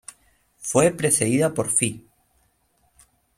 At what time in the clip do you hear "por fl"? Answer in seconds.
1.53-2.03